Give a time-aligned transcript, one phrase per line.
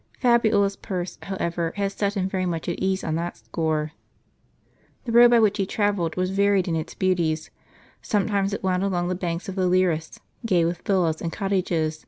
[0.17, 3.91] Fabiola's purse, however, had set him very much at ease on that score.
[5.05, 7.51] The road by which he travelled was varied in its beauties.
[8.01, 11.99] Sometimes it wound along the banks of the Liris, gay with villas and cottages.